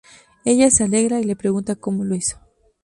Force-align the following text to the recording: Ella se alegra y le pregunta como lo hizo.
Ella 0.45 0.71
se 0.71 0.83
alegra 0.83 1.19
y 1.21 1.25
le 1.25 1.35
pregunta 1.35 1.75
como 1.75 2.03
lo 2.03 2.15
hizo. 2.15 2.39